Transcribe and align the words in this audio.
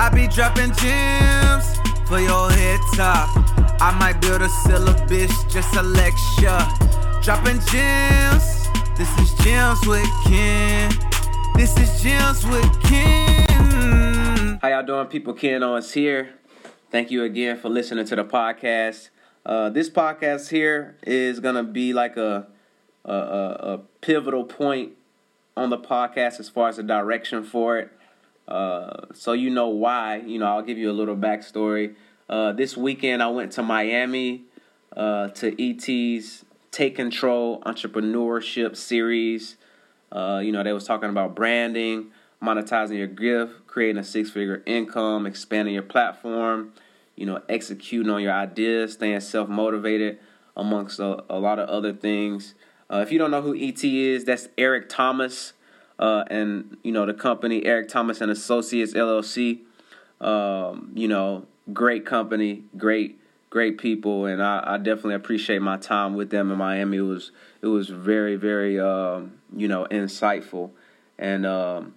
I 0.00 0.08
be 0.08 0.26
dropping 0.28 0.72
gems 0.76 1.76
for 2.08 2.18
your 2.20 2.50
head 2.50 2.80
top. 2.94 3.28
I 3.82 3.94
might 4.00 4.18
build 4.22 4.40
a 4.40 4.48
syllabus, 4.48 5.44
just 5.52 5.76
a 5.76 5.82
lecture. 5.82 6.66
Dropping 7.22 7.60
gems. 7.70 8.66
This 8.96 9.10
is 9.18 9.34
gems 9.44 9.86
with 9.86 10.08
Ken. 10.24 10.90
This 11.54 11.76
is 11.76 12.02
gems 12.02 12.46
with 12.46 12.82
Ken. 12.82 14.58
How 14.62 14.68
y'all 14.68 14.86
doing, 14.86 15.06
people? 15.08 15.34
Ken 15.34 15.62
Owens 15.62 15.92
here. 15.92 16.30
Thank 16.90 17.10
you 17.10 17.22
again 17.22 17.58
for 17.58 17.68
listening 17.68 18.06
to 18.06 18.16
the 18.16 18.24
podcast. 18.24 19.10
Uh, 19.44 19.68
this 19.68 19.90
podcast 19.90 20.48
here 20.48 20.96
is 21.02 21.40
gonna 21.40 21.62
be 21.62 21.92
like 21.92 22.16
a 22.16 22.46
a, 23.04 23.12
a 23.12 23.72
a 23.74 23.78
pivotal 24.00 24.44
point 24.44 24.92
on 25.58 25.68
the 25.68 25.76
podcast 25.76 26.40
as 26.40 26.48
far 26.48 26.70
as 26.70 26.76
the 26.76 26.82
direction 26.82 27.44
for 27.44 27.78
it. 27.78 27.90
Uh, 28.50 29.06
so 29.14 29.32
you 29.32 29.50
know 29.50 29.68
why. 29.68 30.16
You 30.16 30.38
know, 30.38 30.46
I'll 30.46 30.62
give 30.62 30.78
you 30.78 30.90
a 30.90 30.92
little 30.92 31.16
backstory. 31.16 31.94
Uh, 32.28 32.52
this 32.52 32.76
weekend, 32.76 33.22
I 33.22 33.28
went 33.28 33.52
to 33.52 33.62
Miami 33.62 34.42
uh, 34.96 35.28
to 35.28 35.54
ET's 35.58 36.44
Take 36.70 36.96
Control 36.96 37.60
Entrepreneurship 37.62 38.76
Series. 38.76 39.56
Uh, 40.12 40.40
you 40.42 40.52
know, 40.52 40.62
they 40.62 40.72
was 40.72 40.84
talking 40.84 41.10
about 41.10 41.34
branding, 41.34 42.10
monetizing 42.42 42.98
your 42.98 43.06
gift, 43.06 43.66
creating 43.66 43.98
a 43.98 44.04
six-figure 44.04 44.62
income, 44.66 45.26
expanding 45.26 45.74
your 45.74 45.82
platform. 45.82 46.72
You 47.16 47.26
know, 47.26 47.42
executing 47.48 48.10
on 48.10 48.22
your 48.22 48.32
ideas, 48.32 48.94
staying 48.94 49.20
self-motivated, 49.20 50.18
amongst 50.56 50.98
a, 50.98 51.24
a 51.28 51.38
lot 51.38 51.58
of 51.58 51.68
other 51.68 51.92
things. 51.92 52.54
Uh, 52.90 52.98
if 52.98 53.12
you 53.12 53.18
don't 53.18 53.30
know 53.30 53.42
who 53.42 53.54
ET 53.54 53.84
is, 53.84 54.24
that's 54.24 54.48
Eric 54.58 54.88
Thomas 54.88 55.52
uh, 56.00 56.24
and 56.28 56.78
you 56.82 56.90
know 56.90 57.06
the 57.06 57.14
company 57.14 57.64
Eric 57.64 57.88
Thomas 57.88 58.20
and 58.20 58.32
Associates 58.32 58.94
LLC. 58.94 59.60
Um, 60.20 60.90
you 60.94 61.08
know, 61.08 61.46
great 61.72 62.04
company, 62.04 62.64
great 62.76 63.20
great 63.50 63.78
people, 63.78 64.26
and 64.26 64.42
I, 64.42 64.62
I, 64.64 64.76
definitely 64.76 65.14
appreciate 65.14 65.60
my 65.60 65.76
time 65.76 66.14
with 66.14 66.30
them 66.30 66.52
in 66.52 66.58
Miami. 66.58 66.98
It 66.98 67.02
was 67.02 67.32
it 67.62 67.66
was 67.66 67.88
very 67.88 68.36
very 68.36 68.80
um, 68.80 69.34
you 69.54 69.68
know 69.68 69.86
insightful, 69.90 70.70
and 71.18 71.46
um, 71.46 71.94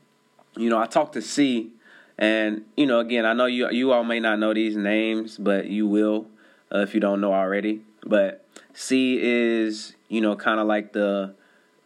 you 0.55 0.69
know 0.69 0.77
I 0.77 0.85
talked 0.85 1.13
to 1.13 1.21
C, 1.21 1.71
and 2.17 2.65
you 2.75 2.85
know 2.85 2.99
again 2.99 3.25
I 3.25 3.33
know 3.33 3.45
you 3.45 3.69
you 3.71 3.91
all 3.91 4.03
may 4.03 4.19
not 4.19 4.39
know 4.39 4.53
these 4.53 4.75
names, 4.75 5.37
but 5.37 5.67
you 5.67 5.87
will 5.87 6.27
uh, 6.73 6.79
if 6.79 6.93
you 6.93 6.99
don't 6.99 7.21
know 7.21 7.33
already. 7.33 7.81
But 8.05 8.45
C 8.73 9.19
is 9.21 9.95
you 10.09 10.21
know 10.21 10.35
kind 10.35 10.59
of 10.59 10.67
like 10.67 10.93
the 10.93 11.35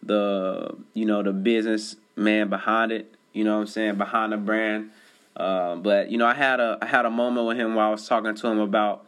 the 0.07 0.75
you 0.93 1.05
know 1.05 1.21
the 1.21 1.33
business 1.33 1.95
man 2.15 2.49
behind 2.49 2.91
it. 2.91 3.13
You 3.33 3.43
know 3.43 3.55
what 3.55 3.61
I'm 3.61 3.67
saying 3.67 3.97
behind 3.97 4.33
the 4.33 4.37
brand. 4.37 4.91
Uh, 5.35 5.75
but 5.75 6.09
you 6.09 6.17
know, 6.17 6.25
I 6.25 6.33
had 6.33 6.59
a 6.59 6.77
I 6.81 6.85
had 6.85 7.05
a 7.05 7.11
moment 7.11 7.47
with 7.47 7.57
him 7.57 7.75
while 7.75 7.89
I 7.89 7.91
was 7.91 8.07
talking 8.07 8.33
to 8.33 8.47
him 8.47 8.59
about 8.59 9.07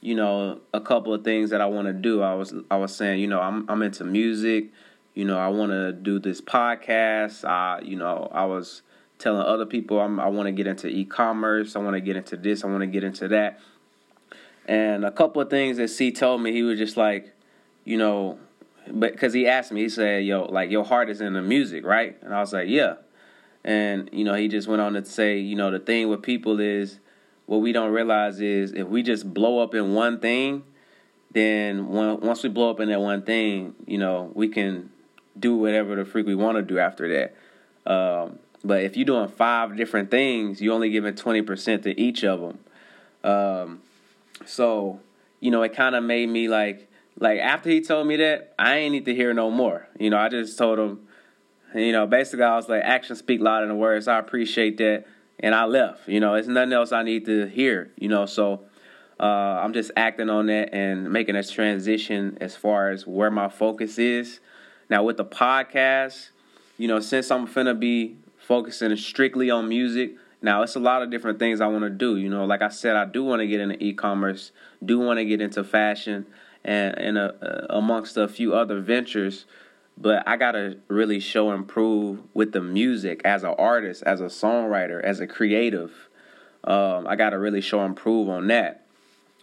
you 0.00 0.14
know 0.14 0.60
a 0.74 0.80
couple 0.80 1.14
of 1.14 1.24
things 1.24 1.50
that 1.50 1.60
I 1.60 1.66
want 1.66 1.86
to 1.86 1.92
do. 1.92 2.22
I 2.22 2.34
was 2.34 2.54
I 2.70 2.76
was 2.76 2.94
saying 2.94 3.20
you 3.20 3.28
know 3.28 3.40
I'm 3.40 3.68
I'm 3.68 3.82
into 3.82 4.04
music. 4.04 4.72
You 5.14 5.24
know 5.24 5.38
I 5.38 5.48
want 5.48 5.70
to 5.70 5.92
do 5.92 6.18
this 6.18 6.40
podcast. 6.40 7.44
I 7.44 7.80
you 7.82 7.96
know 7.96 8.28
I 8.32 8.44
was 8.46 8.82
telling 9.18 9.42
other 9.42 9.66
people 9.66 10.00
I'm, 10.00 10.20
I 10.20 10.28
want 10.28 10.46
to 10.46 10.52
get 10.52 10.66
into 10.66 10.88
e-commerce. 10.88 11.76
I 11.76 11.80
want 11.80 11.94
to 11.94 12.00
get 12.00 12.16
into 12.16 12.36
this. 12.36 12.64
I 12.64 12.68
want 12.68 12.80
to 12.80 12.86
get 12.86 13.04
into 13.04 13.28
that. 13.28 13.60
And 14.66 15.04
a 15.04 15.10
couple 15.10 15.42
of 15.42 15.50
things 15.50 15.78
that 15.78 15.88
C 15.88 16.12
told 16.12 16.42
me, 16.42 16.52
he 16.52 16.62
was 16.62 16.78
just 16.78 16.96
like, 16.96 17.34
you 17.84 17.96
know, 17.96 18.38
but 18.92 19.12
because 19.12 19.32
he 19.32 19.46
asked 19.46 19.72
me, 19.72 19.82
he 19.82 19.88
said, 19.88 20.24
"Yo, 20.24 20.44
like 20.44 20.70
your 20.70 20.84
heart 20.84 21.10
is 21.10 21.20
in 21.20 21.34
the 21.34 21.42
music, 21.42 21.84
right?" 21.84 22.16
And 22.22 22.34
I 22.34 22.40
was 22.40 22.52
like, 22.52 22.68
"Yeah." 22.68 22.94
And 23.64 24.08
you 24.12 24.24
know, 24.24 24.34
he 24.34 24.48
just 24.48 24.68
went 24.68 24.80
on 24.80 24.94
to 24.94 25.04
say, 25.04 25.38
you 25.38 25.56
know, 25.56 25.70
the 25.70 25.78
thing 25.78 26.08
with 26.08 26.22
people 26.22 26.60
is 26.60 26.98
what 27.46 27.58
we 27.58 27.72
don't 27.72 27.92
realize 27.92 28.40
is 28.40 28.72
if 28.72 28.86
we 28.88 29.02
just 29.02 29.32
blow 29.32 29.58
up 29.60 29.74
in 29.74 29.94
one 29.94 30.20
thing, 30.20 30.62
then 31.32 31.88
once 31.88 32.42
we 32.42 32.48
blow 32.48 32.70
up 32.70 32.80
in 32.80 32.88
that 32.88 33.00
one 33.00 33.22
thing, 33.22 33.74
you 33.86 33.98
know, 33.98 34.30
we 34.34 34.48
can 34.48 34.90
do 35.38 35.56
whatever 35.56 35.96
the 35.96 36.04
freak 36.04 36.26
we 36.26 36.34
want 36.34 36.56
to 36.56 36.62
do 36.62 36.78
after 36.78 37.08
that. 37.86 37.92
Um, 37.92 38.38
but 38.64 38.82
if 38.84 38.96
you're 38.96 39.06
doing 39.06 39.28
five 39.28 39.76
different 39.76 40.10
things, 40.10 40.60
you're 40.60 40.74
only 40.74 40.90
giving 40.90 41.14
twenty 41.14 41.42
percent 41.42 41.82
to 41.84 42.00
each 42.00 42.24
of 42.24 42.40
them. 42.40 42.58
Um, 43.30 43.82
so 44.46 45.00
you 45.40 45.50
know, 45.50 45.62
it 45.62 45.74
kind 45.74 45.94
of 45.94 46.02
made 46.02 46.28
me 46.28 46.48
like 46.48 46.87
like 47.20 47.40
after 47.40 47.70
he 47.70 47.80
told 47.80 48.06
me 48.06 48.16
that, 48.16 48.54
I 48.58 48.76
ain't 48.76 48.92
need 48.92 49.04
to 49.06 49.14
hear 49.14 49.34
no 49.34 49.50
more. 49.50 49.88
You 49.98 50.10
know, 50.10 50.18
I 50.18 50.28
just 50.28 50.56
told 50.56 50.78
him, 50.78 51.00
you 51.74 51.92
know, 51.92 52.06
basically 52.06 52.44
I 52.44 52.56
was 52.56 52.68
like, 52.68 52.82
actions 52.84 53.18
speak 53.18 53.40
louder 53.40 53.66
than 53.66 53.78
words. 53.78 54.08
I 54.08 54.18
appreciate 54.18 54.78
that, 54.78 55.04
and 55.40 55.54
I 55.54 55.64
left. 55.64 56.08
You 56.08 56.20
know, 56.20 56.34
it's 56.34 56.48
nothing 56.48 56.72
else 56.72 56.92
I 56.92 57.02
need 57.02 57.26
to 57.26 57.46
hear. 57.46 57.90
You 57.96 58.08
know, 58.08 58.26
so 58.26 58.64
uh, 59.18 59.24
I'm 59.24 59.72
just 59.72 59.90
acting 59.96 60.30
on 60.30 60.46
that 60.46 60.72
and 60.72 61.12
making 61.12 61.36
a 61.36 61.42
transition 61.42 62.38
as 62.40 62.54
far 62.54 62.90
as 62.90 63.06
where 63.06 63.30
my 63.30 63.48
focus 63.48 63.98
is. 63.98 64.40
Now 64.88 65.02
with 65.02 65.16
the 65.16 65.24
podcast, 65.24 66.30
you 66.78 66.88
know, 66.88 67.00
since 67.00 67.30
I'm 67.30 67.46
finna 67.46 67.78
be 67.78 68.16
focusing 68.38 68.96
strictly 68.96 69.50
on 69.50 69.68
music. 69.68 70.14
Now 70.40 70.62
it's 70.62 70.76
a 70.76 70.80
lot 70.80 71.02
of 71.02 71.10
different 71.10 71.38
things 71.38 71.60
I 71.60 71.66
want 71.66 71.82
to 71.82 71.90
do. 71.90 72.16
You 72.16 72.30
know, 72.30 72.46
like 72.46 72.62
I 72.62 72.68
said, 72.68 72.96
I 72.96 73.04
do 73.04 73.24
want 73.24 73.40
to 73.40 73.46
get 73.46 73.60
into 73.60 73.82
e-commerce, 73.82 74.52
do 74.82 74.98
want 75.00 75.18
to 75.18 75.24
get 75.24 75.42
into 75.42 75.64
fashion 75.64 76.26
and 76.64 76.98
and 76.98 77.18
a, 77.18 77.66
amongst 77.70 78.16
a 78.16 78.28
few 78.28 78.54
other 78.54 78.80
ventures. 78.80 79.46
But 79.96 80.26
I 80.28 80.36
gotta 80.36 80.78
really 80.86 81.18
show 81.18 81.50
and 81.50 81.66
prove 81.66 82.20
with 82.32 82.52
the 82.52 82.60
music 82.60 83.20
as 83.24 83.42
an 83.42 83.54
artist, 83.58 84.02
as 84.04 84.20
a 84.20 84.26
songwriter, 84.26 85.02
as 85.02 85.18
a 85.20 85.26
creative. 85.26 86.08
Um, 86.64 87.06
I 87.06 87.16
gotta 87.16 87.38
really 87.38 87.60
show 87.60 87.80
and 87.80 87.96
prove 87.96 88.28
on 88.28 88.46
that. 88.48 88.84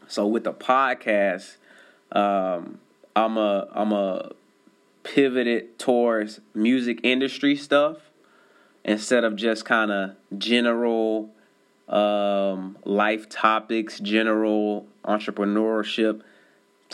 So 0.07 0.27
with 0.27 0.43
the 0.43 0.53
podcast, 0.53 1.57
um, 2.11 2.79
I'm 3.15 3.37
a 3.37 3.67
I'm 3.73 3.91
a 3.91 4.31
pivoted 5.03 5.77
towards 5.77 6.39
music 6.53 6.99
industry 7.03 7.55
stuff 7.55 7.97
instead 8.83 9.23
of 9.23 9.35
just 9.35 9.65
kind 9.65 9.91
of 9.91 10.11
general 10.37 11.29
um, 11.87 12.77
life 12.85 13.29
topics, 13.29 13.99
general 13.99 14.87
entrepreneurship 15.03 16.21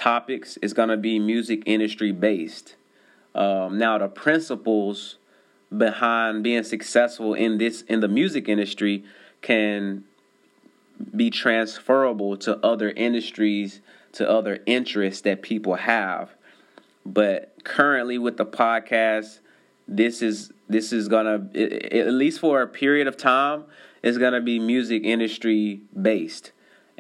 topics 0.02 0.58
is 0.58 0.74
going 0.74 0.90
to 0.90 0.98
be 0.98 1.20
music 1.20 1.62
industry 1.66 2.12
based. 2.12 2.76
Um, 3.36 3.78
now, 3.78 3.98
the 4.00 4.08
principles 4.08 5.18
behind 5.76 6.44
being 6.44 6.64
successful 6.64 7.34
in 7.34 7.58
this 7.60 7.84
in 7.84 8.02
the 8.02 8.08
music 8.08 8.50
industry 8.50 9.06
can 9.42 10.04
be 11.16 11.30
transferable 11.30 12.36
to 12.38 12.58
other 12.66 12.90
industries, 12.90 13.80
to 14.14 14.30
other 14.30 14.60
interests 14.66 15.22
that 15.22 15.42
people 15.42 15.76
have. 15.76 16.32
But 17.06 17.54
currently, 17.64 18.18
with 18.18 18.38
the 18.38 18.46
podcast, 18.46 19.40
this 19.88 20.22
is 20.22 20.52
this 20.68 20.92
is 20.92 21.08
gonna 21.08 21.48
at 21.56 22.14
least 22.14 22.40
for 22.40 22.62
a 22.62 22.68
period 22.68 23.08
of 23.08 23.18
time, 23.18 23.66
it's 24.02 24.18
gonna 24.18 24.42
be 24.42 24.60
music 24.60 25.04
industry 25.04 25.82
based 26.00 26.52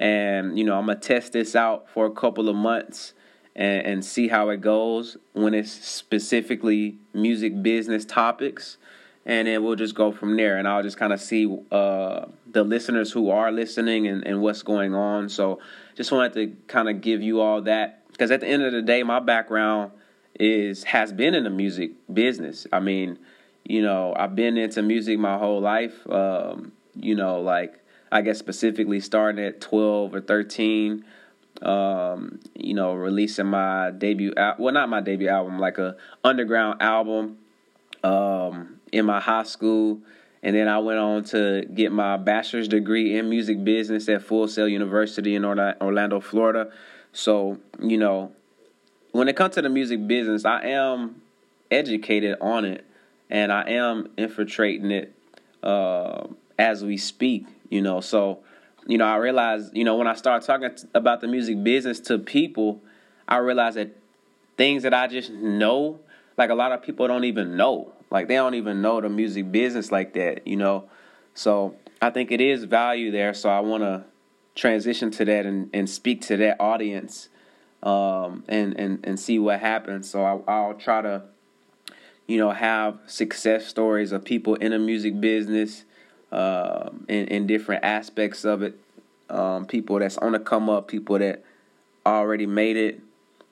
and 0.01 0.57
you 0.57 0.65
know 0.65 0.77
I'm 0.77 0.87
gonna 0.87 0.99
test 0.99 1.31
this 1.31 1.55
out 1.55 1.89
for 1.89 2.05
a 2.05 2.11
couple 2.11 2.49
of 2.49 2.55
months 2.55 3.13
and, 3.55 3.85
and 3.85 4.05
see 4.05 4.27
how 4.27 4.49
it 4.49 4.59
goes 4.59 5.15
when 5.33 5.53
it's 5.53 5.71
specifically 5.71 6.97
music 7.13 7.61
business 7.61 8.03
topics, 8.03 8.77
and 9.25 9.47
then 9.47 9.63
we'll 9.63 9.75
just 9.75 9.93
go 9.93 10.11
from 10.11 10.35
there. 10.35 10.57
And 10.57 10.67
I'll 10.67 10.81
just 10.81 10.97
kind 10.97 11.13
of 11.13 11.21
see 11.21 11.55
uh, 11.71 12.25
the 12.51 12.63
listeners 12.63 13.11
who 13.11 13.29
are 13.29 13.51
listening 13.51 14.07
and, 14.07 14.25
and 14.25 14.41
what's 14.41 14.63
going 14.63 14.95
on. 14.95 15.29
So 15.29 15.59
just 15.95 16.11
wanted 16.11 16.33
to 16.33 16.55
kind 16.67 16.89
of 16.89 17.01
give 17.01 17.21
you 17.21 17.39
all 17.39 17.61
that 17.61 18.07
because 18.09 18.31
at 18.31 18.41
the 18.41 18.47
end 18.47 18.63
of 18.63 18.73
the 18.73 18.81
day, 18.81 19.03
my 19.03 19.19
background 19.19 19.91
is 20.39 20.83
has 20.85 21.13
been 21.13 21.35
in 21.35 21.43
the 21.43 21.51
music 21.51 21.91
business. 22.11 22.65
I 22.73 22.79
mean, 22.79 23.19
you 23.65 23.83
know, 23.83 24.15
I've 24.17 24.35
been 24.35 24.57
into 24.57 24.81
music 24.81 25.19
my 25.19 25.37
whole 25.37 25.61
life. 25.61 26.09
Um, 26.09 26.71
you 26.95 27.15
know, 27.15 27.39
like 27.41 27.80
I 28.11 28.21
guess 28.21 28.37
specifically 28.37 28.99
starting 28.99 29.43
at 29.43 29.61
12 29.61 30.15
or 30.15 30.21
13. 30.21 31.05
Um, 31.61 32.39
you 32.55 32.73
know, 32.73 32.93
releasing 32.93 33.45
my 33.45 33.91
debut, 33.91 34.33
al- 34.35 34.55
well, 34.57 34.73
not 34.73 34.89
my 34.89 35.01
debut 35.01 35.27
album, 35.27 35.59
like 35.59 35.77
a 35.77 35.95
underground 36.23 36.81
album 36.81 37.37
um, 38.03 38.79
in 38.91 39.05
my 39.05 39.19
high 39.19 39.43
school. 39.43 39.99
And 40.43 40.55
then 40.55 40.67
I 40.67 40.79
went 40.79 40.97
on 40.97 41.23
to 41.25 41.65
get 41.65 41.91
my 41.91 42.17
bachelor's 42.17 42.67
degree 42.67 43.17
in 43.17 43.29
music 43.29 43.63
business 43.63 44.09
at 44.09 44.23
Full 44.23 44.47
Sail 44.47 44.67
University 44.67 45.35
in 45.35 45.45
Orlando, 45.45 46.19
Florida. 46.19 46.71
So, 47.13 47.59
you 47.79 47.97
know, 47.97 48.31
when 49.11 49.27
it 49.27 49.35
comes 49.35 49.55
to 49.55 49.61
the 49.61 49.69
music 49.69 50.07
business, 50.07 50.43
I 50.43 50.63
am 50.63 51.21
educated 51.69 52.37
on 52.41 52.65
it 52.65 52.85
and 53.29 53.51
I 53.51 53.69
am 53.69 54.09
infiltrating 54.17 54.89
it 54.89 55.13
uh, 55.61 56.27
as 56.61 56.83
we 56.83 56.97
speak 56.97 57.45
you 57.71 57.81
know. 57.81 58.01
So, 58.01 58.39
you 58.85 58.99
know, 58.99 59.05
I 59.05 59.15
realized, 59.15 59.75
you 59.75 59.83
know, 59.83 59.95
when 59.95 60.05
I 60.05 60.13
started 60.13 60.45
talking 60.45 60.69
about 60.93 61.21
the 61.21 61.27
music 61.27 61.63
business 61.63 61.99
to 62.01 62.19
people, 62.19 62.83
I 63.27 63.37
realized 63.37 63.77
that 63.77 63.97
things 64.57 64.83
that 64.83 64.93
I 64.93 65.07
just 65.07 65.31
know, 65.31 65.99
like 66.37 66.51
a 66.51 66.55
lot 66.55 66.71
of 66.71 66.83
people 66.83 67.07
don't 67.07 67.23
even 67.23 67.57
know. 67.57 67.93
Like 68.11 68.27
they 68.27 68.35
don't 68.35 68.55
even 68.55 68.81
know 68.81 69.01
the 69.01 69.09
music 69.09 69.51
business 69.51 69.91
like 69.91 70.13
that, 70.13 70.45
you 70.45 70.57
know. 70.57 70.89
So 71.33 71.75
I 72.01 72.11
think 72.11 72.31
it 72.31 72.41
is 72.41 72.65
value 72.65 73.09
there. 73.09 73.33
So 73.33 73.49
I 73.49 73.61
want 73.61 73.83
to 73.83 74.03
transition 74.53 75.09
to 75.11 75.25
that 75.25 75.45
and, 75.45 75.69
and 75.73 75.89
speak 75.89 76.21
to 76.23 76.37
that 76.37 76.57
audience 76.59 77.29
um, 77.81 78.43
and, 78.49 78.77
and, 78.77 78.99
and 79.05 79.17
see 79.17 79.39
what 79.39 79.61
happens. 79.61 80.09
So 80.09 80.23
I, 80.23 80.51
I'll 80.51 80.73
try 80.73 81.01
to, 81.01 81.23
you 82.27 82.37
know, 82.37 82.51
have 82.51 82.99
success 83.07 83.65
stories 83.65 84.11
of 84.11 84.25
people 84.25 84.55
in 84.55 84.71
the 84.71 84.79
music 84.79 85.21
business 85.21 85.85
uh, 86.31 86.89
in, 87.07 87.27
in 87.27 87.47
different 87.47 87.83
aspects 87.83 88.45
of 88.45 88.61
it. 88.61 88.75
Um, 89.29 89.65
people 89.65 89.99
that's 89.99 90.17
on 90.17 90.33
the 90.33 90.39
come 90.39 90.69
up, 90.69 90.87
people 90.87 91.19
that 91.19 91.43
already 92.05 92.45
made 92.45 92.77
it. 92.77 92.99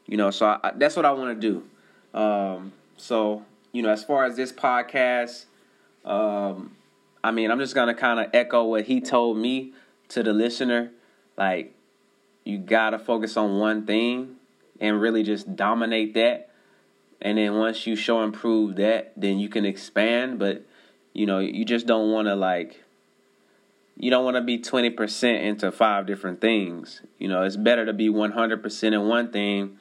You 0.05 0.17
know, 0.17 0.31
so 0.31 0.47
I, 0.47 0.71
that's 0.75 0.95
what 0.95 1.05
I 1.05 1.11
want 1.11 1.39
to 1.39 1.47
do. 1.47 2.19
Um, 2.19 2.73
so, 2.97 3.45
you 3.71 3.81
know, 3.81 3.89
as 3.89 4.03
far 4.03 4.25
as 4.25 4.35
this 4.35 4.51
podcast, 4.51 5.45
um, 6.03 6.75
I 7.23 7.31
mean, 7.31 7.51
I'm 7.51 7.59
just 7.59 7.75
gonna 7.75 7.93
kind 7.93 8.19
of 8.19 8.27
echo 8.33 8.63
what 8.63 8.85
he 8.85 9.01
told 9.01 9.37
me 9.37 9.73
to 10.09 10.23
the 10.23 10.33
listener. 10.33 10.91
Like, 11.37 11.73
you 12.43 12.57
gotta 12.57 12.97
focus 12.97 13.37
on 13.37 13.59
one 13.59 13.85
thing 13.85 14.37
and 14.79 14.99
really 14.99 15.23
just 15.23 15.55
dominate 15.55 16.13
that. 16.15 16.49
And 17.21 17.37
then 17.37 17.55
once 17.55 17.85
you 17.85 17.95
show 17.95 18.21
and 18.21 18.33
prove 18.33 18.77
that, 18.77 19.11
then 19.15 19.39
you 19.39 19.49
can 19.49 19.65
expand. 19.65 20.39
But 20.39 20.63
you 21.19 21.25
know, 21.25 21.39
you 21.39 21.65
just 21.65 21.85
don't 21.85 22.11
want 22.11 22.27
to 22.27 22.35
like. 22.35 22.83
You 23.97 24.09
don't 24.09 24.23
want 24.23 24.37
to 24.37 24.41
be 24.41 24.57
20% 24.57 25.41
into 25.41 25.71
five 25.73 26.05
different 26.05 26.39
things. 26.39 27.01
You 27.17 27.27
know, 27.27 27.43
it's 27.43 27.57
better 27.57 27.85
to 27.85 27.91
be 27.91 28.07
100% 28.07 28.83
in 28.83 29.07
one 29.07 29.29
thing 29.31 29.77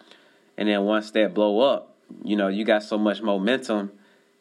and 0.59 0.69
then 0.69 0.83
once 0.83 1.13
that 1.13 1.35
blow 1.35 1.61
up, 1.61 1.95
you 2.25 2.35
know, 2.35 2.49
you 2.49 2.65
got 2.65 2.83
so 2.83 2.99
much 2.99 3.23
momentum, 3.23 3.93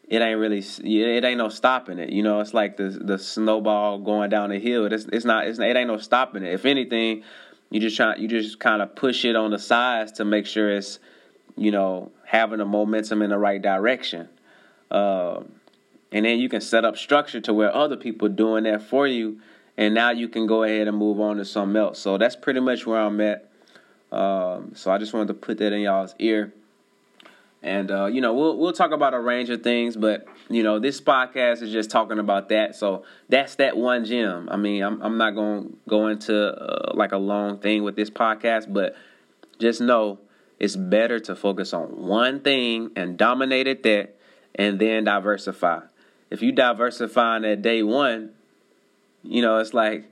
it 0.10 0.20
ain't 0.20 0.40
really 0.40 0.60
it 0.60 1.24
ain't 1.24 1.38
no 1.38 1.50
stopping 1.50 2.00
it. 2.00 2.10
You 2.10 2.24
know, 2.24 2.40
it's 2.40 2.56
like 2.56 2.76
the 2.76 2.90
the 2.90 3.20
snowball 3.20 4.00
going 4.00 4.32
down 4.32 4.50
the 4.50 4.60
hill. 4.60 4.92
It's 4.92 5.06
it's 5.14 5.26
not 5.26 5.48
it's, 5.48 5.60
it 5.60 5.76
ain't 5.76 5.88
no 5.88 6.00
stopping 6.00 6.44
it. 6.44 6.54
If 6.54 6.66
anything, 6.66 7.24
you 7.70 7.80
just 7.80 7.96
try 7.96 8.16
you 8.16 8.28
just 8.28 8.60
kind 8.60 8.82
of 8.82 8.96
push 8.96 9.26
it 9.26 9.36
on 9.36 9.52
the 9.52 9.60
sides 9.60 10.14
to 10.14 10.26
make 10.26 10.48
sure 10.48 10.76
it's 10.76 10.98
you 11.56 11.70
know 11.70 12.12
having 12.26 12.58
the 12.58 12.66
momentum 12.66 13.22
in 13.22 13.30
the 13.30 13.38
right 13.38 13.62
direction. 13.62 14.28
Uh, 14.90 15.42
and 16.12 16.26
then 16.26 16.40
you 16.40 16.50
can 16.50 16.62
set 16.62 16.86
up 16.86 16.98
structure 16.98 17.42
to 17.42 17.54
where 17.54 17.74
other 17.74 17.98
people 17.98 18.30
doing 18.30 18.64
that 18.64 18.82
for 18.82 19.08
you, 19.08 19.40
and 19.78 19.94
now 19.94 20.12
you 20.12 20.28
can 20.28 20.48
go 20.48 20.64
ahead 20.64 20.88
and 20.88 20.98
move 20.98 21.20
on 21.20 21.38
to 21.38 21.46
something 21.46 21.76
else. 21.76 22.00
So 22.00 22.18
that's 22.18 22.36
pretty 22.36 22.60
much 22.60 22.86
where 22.86 23.00
I'm 23.00 23.20
at. 23.22 23.50
Um, 24.12 24.72
so 24.74 24.92
I 24.92 24.98
just 24.98 25.14
wanted 25.14 25.28
to 25.28 25.34
put 25.34 25.58
that 25.58 25.74
in 25.74 25.82
y'all's 25.82 26.16
ear. 26.20 26.54
And 27.64 27.92
uh, 27.92 28.06
you 28.06 28.22
know, 28.22 28.34
we'll 28.34 28.58
we'll 28.58 28.72
talk 28.72 28.92
about 28.92 29.14
a 29.14 29.20
range 29.20 29.50
of 29.50 29.64
things, 29.64 29.98
but 29.98 30.28
you 30.48 30.64
know, 30.64 30.80
this 30.80 31.02
podcast 31.02 31.62
is 31.62 31.72
just 31.72 31.90
talking 31.90 32.20
about 32.20 32.50
that. 32.50 32.76
So 32.76 33.04
that's 33.30 33.56
that 33.56 33.76
one 33.76 34.06
gem. 34.06 34.48
I 34.50 34.58
mean, 34.58 34.84
I'm 34.84 35.02
I'm 35.02 35.18
not 35.18 35.32
going 35.32 35.64
to 35.64 35.78
go 35.90 36.08
into 36.08 36.36
uh, 36.36 36.94
like 36.94 37.12
a 37.12 37.18
long 37.18 37.60
thing 37.60 37.84
with 37.84 37.96
this 37.96 38.10
podcast, 38.10 38.72
but 38.72 38.96
just 39.60 39.82
know 39.82 40.20
it's 40.60 40.76
better 40.76 41.20
to 41.20 41.36
focus 41.36 41.74
on 41.74 42.08
one 42.08 42.40
thing 42.40 42.92
and 42.96 43.18
dominate 43.18 43.68
it 43.68 43.84
that 43.84 44.16
and 44.56 44.80
then 44.80 45.04
diversify. 45.04 45.82
If 46.30 46.42
you 46.42 46.52
diversify 46.52 47.38
at 47.38 47.62
day 47.62 47.84
one, 47.84 48.32
you 49.24 49.42
know, 49.42 49.58
it's 49.60 49.74
like 49.74 50.06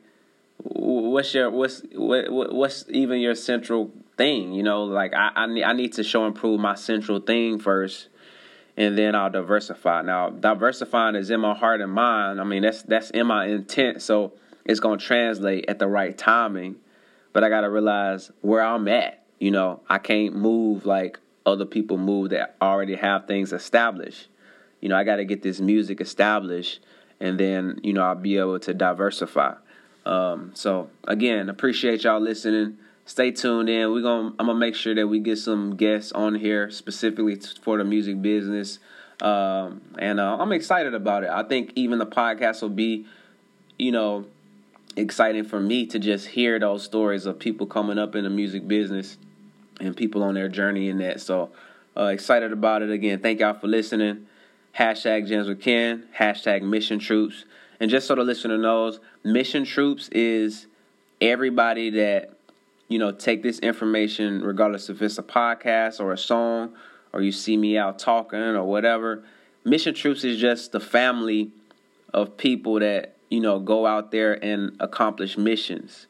what's 0.58 1.34
your 1.34 1.50
what's 1.50 1.82
what, 1.94 2.54
what's 2.54 2.86
even 2.90 3.20
your 3.20 3.36
central 3.36 3.92
thing 4.18 4.54
you 4.54 4.64
know? 4.64 4.84
Like 4.84 5.14
I, 5.14 5.32
I 5.36 5.46
need, 5.48 5.64
I 5.64 5.74
need 5.74 5.94
to 5.94 6.04
show 6.04 6.26
and 6.26 6.34
prove 6.36 6.60
my 6.60 6.76
central 6.76 7.20
thing 7.20 7.60
first 7.60 8.08
and 8.78 8.98
then 8.98 9.16
I'll 9.16 9.30
diversify. 9.30 10.02
Now 10.02 10.30
diversifying 10.30 11.16
is 11.16 11.30
in 11.30 11.42
my 11.42 11.54
heart 11.54 11.82
and 11.82 11.92
mind. 11.92 12.40
I 12.40 12.44
mean 12.44 12.62
that's 12.62 12.84
that's 12.84 13.10
in 13.10 13.28
my 13.28 13.48
intent 13.48 14.02
so 14.02 14.34
it's 14.64 14.80
going 14.80 15.00
to 15.00 15.06
translate 15.06 15.66
at 15.68 15.80
the 15.80 15.88
right 15.88 16.18
timing. 16.18 16.78
But 17.34 17.44
I 17.44 17.50
got 17.50 17.62
to 17.62 17.70
realize 17.70 18.32
where 18.42 18.62
I'm 18.62 18.88
at 18.88 19.26
you 19.40 19.52
know? 19.52 19.82
I 19.90 19.98
can't 19.98 20.36
move 20.36 20.86
like 20.86 21.20
other 21.46 21.66
people 21.66 21.98
move 21.98 22.32
that 22.32 22.56
already 22.62 22.96
have 22.96 23.28
things 23.28 23.54
established 23.54 24.28
you 24.86 24.90
know 24.90 24.96
I 24.96 25.04
got 25.04 25.16
to 25.16 25.26
get 25.26 25.42
this 25.42 25.60
music 25.60 26.00
established 26.00 26.80
and 27.20 27.40
then 27.40 27.80
you 27.84 27.94
know 27.94 28.04
I'll 28.04 28.16
be 28.16 28.38
able 28.38 28.60
to 28.60 28.74
diversify 28.74 29.56
um, 30.06 30.52
so 30.54 30.90
again, 31.08 31.50
appreciate 31.50 32.04
y'all 32.04 32.20
listening. 32.20 32.78
Stay 33.06 33.32
tuned 33.32 33.70
in. 33.70 33.92
We're 33.92 34.02
gonna 34.02 34.34
I'm 34.40 34.48
gonna 34.48 34.56
make 34.56 34.76
sure 34.76 34.96
that 34.96 35.08
we 35.08 35.20
get 35.20 35.38
some 35.38 35.76
guests 35.76 36.12
on 36.12 36.36
here 36.36 36.70
specifically 36.70 37.40
for 37.62 37.78
the 37.78 37.84
music 37.84 38.22
business. 38.22 38.80
Um, 39.22 39.82
and 39.98 40.20
uh, 40.20 40.38
I'm 40.40 40.52
excited 40.52 40.94
about 40.94 41.24
it. 41.24 41.30
I 41.30 41.44
think 41.44 41.72
even 41.76 42.00
the 42.00 42.06
podcast 42.06 42.62
will 42.62 42.70
be, 42.70 43.06
you 43.80 43.92
know, 43.92 44.26
exciting 44.96 45.46
for 45.46 45.60
me 45.60 45.86
to 45.88 46.00
just 46.00 46.28
hear 46.28 46.60
those 46.60 46.84
stories 46.84 47.26
of 47.26 47.40
people 47.40 47.66
coming 47.66 47.98
up 47.98 48.16
in 48.16 48.24
the 48.24 48.30
music 48.30 48.68
business 48.68 49.18
and 49.80 49.96
people 49.96 50.24
on 50.24 50.34
their 50.34 50.50
journey 50.50 50.90
in 50.90 50.98
that. 51.00 51.22
So 51.22 51.52
uh, 51.96 52.06
excited 52.06 52.52
about 52.52 52.82
it 52.82 52.92
again. 52.92 53.20
Thank 53.20 53.40
y'all 53.40 53.54
for 53.54 53.68
listening. 53.68 54.28
Hashtag 54.78 55.28
Gems 55.28 55.48
with 55.48 55.62
Ken. 55.62 56.06
Hashtag 56.18 56.62
Mission 56.62 57.00
Troops. 57.00 57.46
And 57.80 57.90
just 57.90 58.08
so 58.08 58.16
the 58.16 58.24
listener 58.24 58.58
knows, 58.58 59.00
mission 59.24 59.64
troops 59.64 60.10
is 60.10 60.68
everybody 61.22 61.90
that 61.92 62.32
you 62.88 63.00
know 63.00 63.12
take 63.12 63.42
this 63.42 63.60
information, 63.60 64.42
regardless 64.44 64.90
if 64.90 65.02
it's 65.02 65.18
a 65.18 65.24
podcast 65.24 66.00
or 66.00 66.12
a 66.12 66.18
song, 66.18 66.74
or 67.14 67.22
you 67.22 67.32
see 67.32 67.56
me 67.58 67.78
out 67.78 68.00
talking 68.00 68.40
or 68.40 68.64
whatever. 68.64 69.24
Mission 69.64 69.96
troops 69.96 70.24
is 70.24 70.40
just 70.40 70.72
the 70.72 70.80
family 70.80 71.52
of 72.14 72.38
people 72.38 72.80
that 72.80 73.16
you 73.30 73.40
know 73.40 73.60
go 73.60 73.86
out 73.86 74.12
there 74.12 74.44
and 74.44 74.76
accomplish 74.80 75.38
missions, 75.38 76.08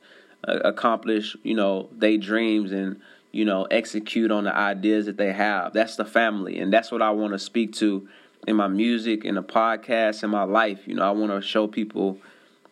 uh, 0.48 0.60
accomplish 0.64 1.36
you 1.44 1.56
know 1.56 1.90
they 1.96 2.18
dreams 2.18 2.72
and 2.72 3.00
you 3.32 3.46
know 3.46 3.64
execute 3.66 4.32
on 4.32 4.44
the 4.44 4.56
ideas 4.56 5.06
that 5.06 5.18
they 5.18 5.34
have. 5.34 5.74
That's 5.74 5.96
the 5.96 6.06
family, 6.06 6.60
and 6.60 6.74
that's 6.74 6.92
what 6.92 7.02
I 7.02 7.12
want 7.12 7.34
to 7.34 7.40
speak 7.40 7.74
to 7.74 8.08
in 8.48 8.56
my 8.56 8.68
music, 8.68 9.26
in 9.26 9.36
the 9.36 9.44
podcast, 9.44 10.24
in 10.24 10.30
my 10.30 10.44
life. 10.44 10.88
You 10.88 10.96
know, 10.96 11.04
I 11.04 11.12
want 11.12 11.32
to 11.32 11.42
show 11.42 11.68
people, 11.68 12.18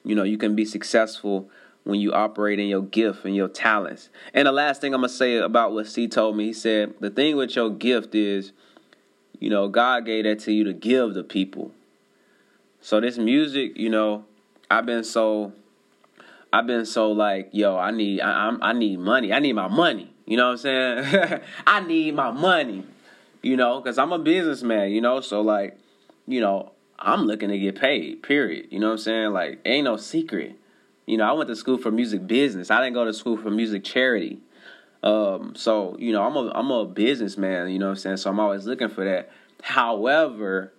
you 0.04 0.16
know, 0.16 0.24
you 0.24 0.38
can 0.38 0.56
be 0.56 0.66
successful 0.66 1.50
when 1.84 2.00
you 2.00 2.14
operate 2.14 2.60
in 2.60 2.68
your 2.68 2.82
gift 2.82 3.26
and 3.26 3.36
your 3.36 3.50
talents. 3.50 4.10
And 4.34 4.48
the 4.48 4.52
last 4.52 4.82
thing 4.82 4.94
I'm 4.94 5.02
gonna 5.02 5.10
say 5.10 5.38
about 5.38 5.74
what 5.74 5.88
C 5.88 6.08
told 6.08 6.38
me, 6.38 6.46
he 6.46 6.54
said 6.54 6.94
the 7.00 7.10
thing 7.10 7.36
with 7.36 7.56
your 7.56 7.70
gift 7.70 8.16
is, 8.16 8.52
you 9.40 9.50
know, 9.50 9.68
God 9.68 10.06
gave 10.06 10.24
that 10.24 10.40
to 10.42 10.54
you 10.54 10.64
to 10.64 10.74
give 10.74 11.16
to 11.16 11.24
people. 11.24 11.72
So 12.80 13.00
this 13.00 13.18
music, 13.18 13.78
you 13.78 13.90
know, 13.90 14.26
I've 14.70 14.86
been 14.86 15.04
so, 15.04 15.54
I've 16.52 16.68
been 16.68 16.86
so 16.86 17.12
like, 17.12 17.50
yo, 17.52 17.78
I 17.78 17.92
need, 17.92 18.22
I, 18.22 18.50
I, 18.50 18.70
I 18.70 18.74
need 18.74 19.00
money. 19.00 19.34
I 19.34 19.40
need 19.40 19.54
my 19.54 19.68
money. 19.68 20.14
You 20.26 20.38
know 20.38 20.52
what 20.52 20.66
I'm 20.66 21.04
saying? 21.06 21.42
I 21.68 21.82
need 21.82 22.16
my 22.16 22.32
money 22.32 22.86
you 23.44 23.58
know, 23.58 23.80
because 23.80 23.98
I'm 23.98 24.14
a 24.14 24.20
businessman, 24.20 24.92
you 24.92 25.02
know, 25.02 25.22
so 25.22 25.42
like, 25.42 25.78
you 26.26 26.42
know, 26.42 26.72
I'm 26.98 27.26
looking 27.26 27.50
to 27.50 27.60
get 27.60 27.80
paid, 27.80 28.24
period. 28.24 28.68
You 28.72 28.80
know 28.80 28.88
what 28.88 28.94
I'm 28.94 29.00
saying? 29.00 29.34
Like, 29.34 29.60
ain't 29.66 29.84
no 29.84 29.98
secret. 29.98 30.56
You 31.06 31.18
know, 31.18 31.26
I 31.26 31.34
went 31.34 31.50
to 31.50 31.56
school 31.56 31.78
for 31.78 31.92
music 31.92 32.26
business. 32.26 32.72
I 32.72 32.82
didn't 32.82 32.94
go 32.94 33.04
to 33.04 33.14
school 33.14 33.38
for 33.38 33.52
music 33.52 33.84
charity. 33.84 34.40
Um, 35.04 35.54
so, 35.56 35.98
you 36.00 36.14
know, 36.14 36.24
I'm 36.24 36.36
a 36.38 36.52
I'm 36.56 36.72
a 36.72 36.86
businessman, 36.86 37.70
you 37.70 37.78
know 37.78 37.88
what 37.88 37.92
I'm 37.92 37.98
saying? 37.98 38.18
So 38.18 38.30
I'm 38.30 38.40
always 38.40 38.66
looking 38.66 38.88
for 38.88 39.04
that. 39.04 39.30
However, 39.62 40.72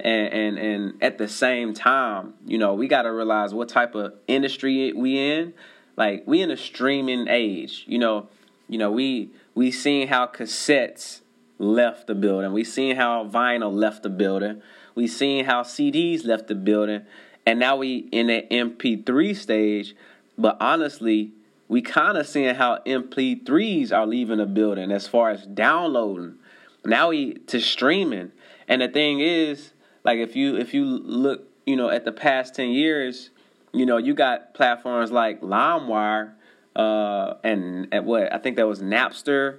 and 0.00 0.32
and 0.32 0.58
and 0.58 1.02
at 1.02 1.18
the 1.18 1.28
same 1.28 1.74
time, 1.74 2.34
you 2.44 2.58
know, 2.58 2.74
we 2.74 2.88
gotta 2.88 3.12
realize 3.12 3.54
what 3.54 3.68
type 3.68 3.94
of 3.94 4.14
industry 4.26 4.92
we 4.92 5.18
in. 5.18 5.54
Like 5.96 6.24
we 6.26 6.42
in 6.42 6.50
a 6.50 6.56
streaming 6.56 7.28
age, 7.28 7.84
you 7.86 7.98
know, 7.98 8.28
you 8.68 8.78
know, 8.78 8.90
we 8.90 9.30
we 9.54 9.70
seeing 9.70 10.08
how 10.08 10.26
cassettes 10.26 11.20
left 11.58 12.06
the 12.06 12.14
building. 12.14 12.52
We 12.52 12.64
seen 12.64 12.96
how 12.96 13.26
vinyl 13.26 13.72
left 13.72 14.02
the 14.02 14.10
building. 14.10 14.62
We 14.94 15.06
seen 15.06 15.44
how 15.44 15.62
CDs 15.62 16.24
left 16.24 16.48
the 16.48 16.54
building. 16.54 17.02
And 17.46 17.58
now 17.58 17.76
we 17.76 18.08
in 18.12 18.28
the 18.28 18.46
MP3 18.50 19.36
stage. 19.36 19.94
But 20.36 20.56
honestly, 20.60 21.32
we 21.68 21.82
kind 21.82 22.16
of 22.16 22.26
seeing 22.26 22.54
how 22.54 22.78
MP3s 22.86 23.92
are 23.92 24.06
leaving 24.06 24.38
the 24.38 24.46
building 24.46 24.90
as 24.90 25.06
far 25.06 25.30
as 25.30 25.46
downloading. 25.46 26.36
Now 26.84 27.10
we 27.10 27.34
to 27.34 27.60
streaming. 27.60 28.32
And 28.66 28.82
the 28.82 28.88
thing 28.88 29.20
is, 29.20 29.72
like 30.04 30.18
if 30.18 30.36
you 30.36 30.56
if 30.56 30.72
you 30.74 30.84
look, 30.84 31.48
you 31.66 31.76
know, 31.76 31.90
at 31.90 32.04
the 32.04 32.12
past 32.12 32.54
10 32.54 32.70
years, 32.70 33.30
you 33.72 33.84
know, 33.84 33.96
you 33.96 34.14
got 34.14 34.54
platforms 34.54 35.10
like 35.10 35.40
LimeWire, 35.40 36.32
uh, 36.76 37.34
and 37.44 37.92
at 37.92 38.04
what 38.04 38.32
I 38.32 38.38
think 38.38 38.56
that 38.56 38.66
was 38.66 38.80
Napster, 38.80 39.58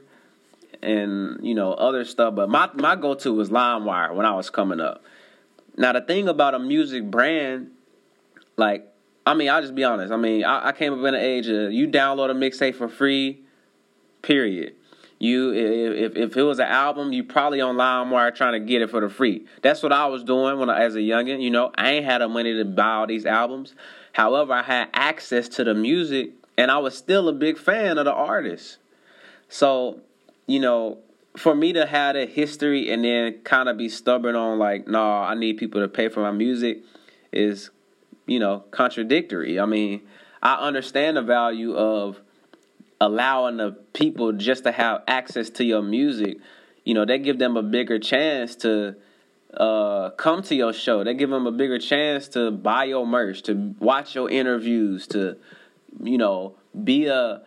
and 0.81 1.45
you 1.45 1.55
know 1.55 1.73
other 1.73 2.05
stuff. 2.05 2.35
But 2.35 2.49
my 2.49 2.69
my 2.75 2.95
go 2.95 3.13
to 3.15 3.33
was 3.33 3.49
LimeWire 3.49 4.13
when 4.15 4.25
I 4.25 4.33
was 4.33 4.49
coming 4.49 4.79
up. 4.79 5.03
Now 5.77 5.93
the 5.93 6.01
thing 6.01 6.27
about 6.27 6.55
a 6.55 6.59
music 6.59 7.09
brand, 7.09 7.71
like 8.57 8.85
I 9.25 9.33
mean, 9.33 9.49
I'll 9.49 9.61
just 9.61 9.75
be 9.75 9.83
honest. 9.83 10.11
I 10.11 10.17
mean, 10.17 10.43
I, 10.43 10.69
I 10.69 10.71
came 10.71 10.93
up 10.93 10.99
in 10.99 11.13
an 11.13 11.21
age 11.21 11.47
of 11.47 11.71
you 11.71 11.87
download 11.87 12.31
a 12.31 12.33
mixtape 12.33 12.75
for 12.75 12.87
free, 12.87 13.41
period. 14.21 14.75
You 15.19 15.51
if 15.53 16.15
if 16.15 16.37
it 16.37 16.43
was 16.43 16.59
an 16.59 16.67
album, 16.67 17.11
you 17.11 17.25
probably 17.25 17.59
on 17.59 17.75
LimeWire 17.75 18.33
trying 18.33 18.53
to 18.53 18.59
get 18.59 18.81
it 18.81 18.89
for 18.89 19.01
the 19.01 19.09
free. 19.09 19.45
That's 19.61 19.83
what 19.83 19.91
I 19.91 20.07
was 20.07 20.23
doing 20.23 20.59
when 20.59 20.69
I, 20.69 20.83
as 20.83 20.95
a 20.95 20.99
youngin. 20.99 21.41
You 21.41 21.49
know, 21.49 21.71
I 21.75 21.91
ain't 21.91 22.05
had 22.05 22.21
the 22.21 22.29
money 22.29 22.53
to 22.53 22.63
buy 22.63 22.93
all 22.93 23.07
these 23.07 23.25
albums. 23.25 23.75
However, 24.13 24.53
I 24.53 24.63
had 24.63 24.87
access 24.93 25.49
to 25.49 25.65
the 25.65 25.73
music, 25.73 26.31
and 26.57 26.71
I 26.71 26.77
was 26.77 26.97
still 26.97 27.27
a 27.27 27.33
big 27.33 27.57
fan 27.57 27.97
of 27.97 28.05
the 28.05 28.13
artist. 28.13 28.77
So, 29.49 29.99
you 30.49 30.59
know, 30.59 30.97
for 31.37 31.53
me 31.53 31.73
to 31.73 31.85
have 31.85 32.15
that 32.15 32.29
history 32.31 32.91
and 32.91 33.03
then 33.03 33.39
kind 33.43 33.69
of 33.69 33.77
be 33.77 33.87
stubborn 33.87 34.35
on 34.35 34.57
like, 34.57 34.87
nah, 34.87 35.21
I 35.21 35.35
need 35.35 35.57
people 35.57 35.79
to 35.81 35.87
pay 35.87 36.09
for 36.09 36.21
my 36.21 36.31
music 36.31 36.79
is, 37.31 37.69
you 38.25 38.39
know, 38.39 38.63
contradictory. 38.71 39.59
I 39.59 39.67
mean, 39.67 40.01
I 40.41 40.55
understand 40.55 41.17
the 41.17 41.21
value 41.21 41.75
of 41.75 42.19
allowing 42.99 43.57
the 43.57 43.73
people 43.93 44.33
just 44.33 44.63
to 44.63 44.71
have 44.71 45.03
access 45.07 45.51
to 45.51 45.63
your 45.63 45.83
music, 45.83 46.37
you 46.83 46.95
know, 46.95 47.05
they 47.05 47.19
give 47.19 47.37
them 47.37 47.55
a 47.55 47.61
bigger 47.61 47.99
chance 47.99 48.55
to 48.57 48.95
uh, 49.53 50.09
come 50.11 50.41
to 50.41 50.55
your 50.55 50.73
show. 50.73 51.03
They 51.03 51.13
give 51.13 51.29
them 51.29 51.45
a 51.45 51.51
bigger 51.51 51.77
chance 51.77 52.27
to 52.29 52.49
buy 52.49 52.85
your 52.85 53.05
merch, 53.05 53.43
to 53.43 53.75
watch 53.79 54.15
your 54.15 54.31
interviews, 54.31 55.05
to 55.09 55.37
you 56.01 56.17
know, 56.17 56.55
be 56.83 57.05
a 57.05 57.41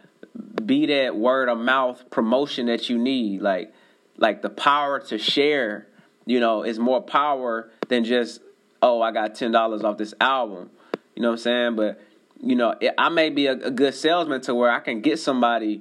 be 0.64 0.86
that 0.86 1.16
word 1.16 1.48
of 1.48 1.58
mouth 1.58 2.10
promotion 2.10 2.66
that 2.66 2.88
you 2.88 2.98
need. 2.98 3.42
Like 3.42 3.72
like 4.16 4.42
the 4.42 4.50
power 4.50 5.00
to 5.00 5.18
share, 5.18 5.88
you 6.26 6.40
know, 6.40 6.62
is 6.62 6.78
more 6.78 7.02
power 7.02 7.70
than 7.88 8.04
just 8.04 8.40
oh, 8.82 9.00
I 9.00 9.12
got 9.12 9.34
ten 9.34 9.52
dollars 9.52 9.84
off 9.84 9.98
this 9.98 10.14
album. 10.20 10.70
You 11.14 11.22
know 11.22 11.28
what 11.28 11.34
I'm 11.34 11.38
saying? 11.38 11.76
But 11.76 12.00
you 12.40 12.56
know, 12.56 12.74
I 12.98 13.08
may 13.08 13.30
be 13.30 13.46
a, 13.46 13.52
a, 13.52 13.70
good 13.70 13.94
salesman 13.94 14.40
to 14.42 14.54
where 14.54 14.70
I 14.70 14.80
can 14.80 15.00
get 15.00 15.20
somebody, 15.20 15.80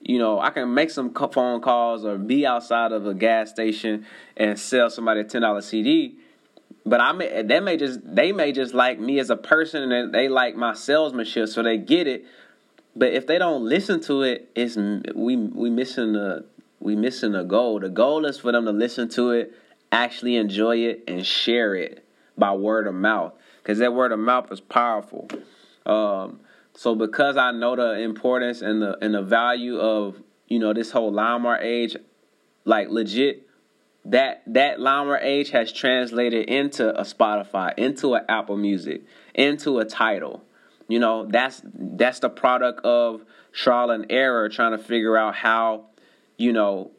you 0.00 0.18
know, 0.18 0.40
I 0.40 0.50
can 0.50 0.74
make 0.74 0.90
some 0.90 1.14
phone 1.14 1.60
calls 1.60 2.04
or 2.04 2.18
be 2.18 2.44
outside 2.44 2.90
of 2.90 3.06
a 3.06 3.14
gas 3.14 3.50
station 3.50 4.04
and 4.36 4.58
sell 4.58 4.90
somebody 4.90 5.20
a 5.20 5.24
ten 5.24 5.42
dollar 5.42 5.60
CD. 5.60 6.16
But 6.84 7.00
I 7.00 7.12
may 7.12 7.42
they 7.42 7.60
may 7.60 7.76
just 7.76 8.00
they 8.02 8.32
may 8.32 8.52
just 8.52 8.74
like 8.74 8.98
me 8.98 9.18
as 9.20 9.30
a 9.30 9.36
person 9.36 9.92
and 9.92 10.12
they 10.12 10.28
like 10.28 10.56
my 10.56 10.74
salesmanship, 10.74 11.48
so 11.48 11.62
they 11.62 11.78
get 11.78 12.06
it. 12.06 12.24
But 12.96 13.12
if 13.12 13.26
they 13.26 13.38
don't 13.38 13.64
listen 13.64 14.00
to 14.02 14.22
it, 14.22 14.50
it's 14.54 14.76
we 14.76 15.36
we 15.36 15.70
missing 15.70 16.12
the 16.12 16.44
we 16.80 16.96
missing 16.96 17.32
the 17.32 17.44
goal. 17.44 17.80
The 17.80 17.88
goal 17.88 18.24
is 18.24 18.38
for 18.38 18.52
them 18.52 18.64
to 18.64 18.72
listen 18.72 19.08
to 19.10 19.30
it, 19.32 19.52
actually 19.92 20.36
enjoy 20.36 20.78
it, 20.78 21.04
and 21.06 21.24
share 21.24 21.74
it 21.74 22.04
by 22.36 22.52
word 22.52 22.86
of 22.86 22.94
mouth, 22.94 23.34
because 23.62 23.78
that 23.78 23.92
word 23.92 24.12
of 24.12 24.18
mouth 24.18 24.50
is 24.50 24.60
powerful. 24.60 25.28
Um, 25.86 26.40
so 26.74 26.94
because 26.94 27.36
I 27.36 27.52
know 27.52 27.76
the 27.76 28.00
importance 28.00 28.62
and 28.62 28.82
the 28.82 28.96
and 29.02 29.14
the 29.14 29.22
value 29.22 29.78
of 29.78 30.20
you 30.48 30.58
know 30.58 30.72
this 30.72 30.90
whole 30.90 31.12
LimeWire 31.12 31.62
age, 31.62 31.96
like 32.64 32.88
legit, 32.88 33.46
that 34.04 34.42
that 34.46 34.78
LimeWire 34.78 35.22
age 35.22 35.50
has 35.50 35.72
translated 35.72 36.48
into 36.48 36.88
a 36.98 37.02
Spotify, 37.02 37.72
into 37.76 38.14
an 38.14 38.24
Apple 38.28 38.56
Music, 38.56 39.02
into 39.34 39.78
a 39.78 39.84
Tidal. 39.84 40.42
You 40.90 40.98
know 40.98 41.26
that's 41.26 41.62
that's 41.64 42.18
the 42.18 42.28
product 42.28 42.84
of 42.84 43.24
trial 43.52 43.90
and 43.90 44.06
error, 44.10 44.48
trying 44.48 44.72
to 44.72 44.78
figure 44.78 45.16
out 45.16 45.36
how 45.36 45.86
you 46.36 46.52
know 46.52 46.90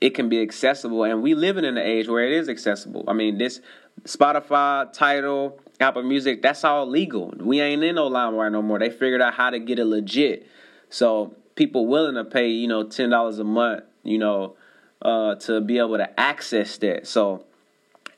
it 0.00 0.10
can 0.10 0.28
be 0.28 0.40
accessible, 0.40 1.04
and 1.04 1.22
we 1.22 1.34
living 1.34 1.64
in 1.64 1.76
an 1.76 1.84
age 1.84 2.08
where 2.08 2.24
it 2.24 2.32
is 2.32 2.48
accessible. 2.48 3.04
I 3.08 3.14
mean, 3.14 3.38
this 3.38 3.60
Spotify, 4.04 4.92
Tidal 4.92 5.58
Apple 5.80 6.02
Music, 6.04 6.40
that's 6.40 6.62
all 6.62 6.86
legal. 6.86 7.34
We 7.38 7.60
ain't 7.60 7.82
in 7.82 7.96
no 7.96 8.08
LimeWire 8.08 8.52
no 8.52 8.62
more. 8.62 8.78
They 8.78 8.90
figured 8.90 9.20
out 9.20 9.34
how 9.34 9.50
to 9.50 9.58
get 9.58 9.78
it 9.78 9.86
legit. 9.86 10.46
So 10.88 11.34
people 11.56 11.86
willing 11.86 12.14
to 12.14 12.24
pay, 12.24 12.48
you 12.48 12.68
know, 12.68 12.84
ten 12.84 13.10
dollars 13.10 13.38
a 13.40 13.44
month, 13.44 13.84
you 14.04 14.18
know, 14.18 14.56
uh, 15.00 15.34
to 15.36 15.60
be 15.60 15.78
able 15.78 15.96
to 15.96 16.20
access 16.20 16.78
that. 16.78 17.08
So 17.08 17.44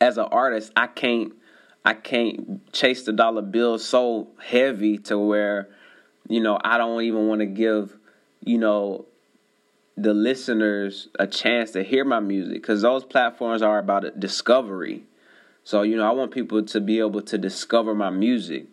as 0.00 0.18
an 0.18 0.26
artist, 0.30 0.72
I 0.76 0.86
can't 0.86 1.32
I 1.84 1.94
can't 1.94 2.72
chase 2.72 3.04
the 3.04 3.12
dollar 3.12 3.42
bill 3.42 3.78
so 3.78 4.28
heavy 4.42 4.98
to 4.98 5.18
where, 5.18 5.68
you 6.28 6.40
know, 6.40 6.58
I 6.64 6.78
don't 6.78 7.02
even 7.02 7.28
want 7.28 7.40
to 7.40 7.46
give, 7.46 7.96
you 8.40 8.58
know, 8.58 9.04
the 9.96 10.14
listeners 10.14 11.08
a 11.18 11.26
chance 11.26 11.72
to 11.72 11.82
hear 11.84 12.04
my 12.04 12.20
music 12.20 12.54
because 12.54 12.82
those 12.82 13.04
platforms 13.04 13.62
are 13.62 13.78
about 13.78 14.18
discovery. 14.18 15.04
So, 15.62 15.82
you 15.82 15.96
know, 15.96 16.08
I 16.08 16.12
want 16.12 16.32
people 16.32 16.62
to 16.64 16.80
be 16.80 16.98
able 16.98 17.22
to 17.22 17.38
discover 17.38 17.94
my 17.94 18.10
music. 18.10 18.66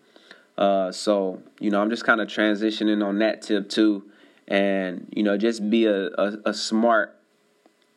Uh, 0.58 0.92
so, 0.92 1.42
you 1.60 1.70
know, 1.70 1.82
I'm 1.82 1.90
just 1.90 2.06
kind 2.06 2.22
of 2.22 2.28
transitioning 2.28 3.06
on 3.06 3.20
that 3.20 3.42
tip 3.42 3.70
too. 3.70 4.04
And, 4.48 5.08
you 5.16 5.24
know, 5.24 5.38
just 5.38 5.70
be 5.70 5.86
a, 5.86 6.08
a, 6.08 6.38
a 6.46 6.54
smart, 6.54 7.16